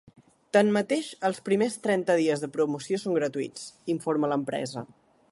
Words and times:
Tanmateix, 0.55 1.09
els 1.27 1.41
primers 1.49 1.75
trenta 1.83 2.15
dies 2.21 2.41
de 2.45 2.49
promoció 2.55 2.99
són 3.03 3.17
gratuïts, 3.19 3.67
informa 3.97 4.31
l’empresa. 4.33 4.85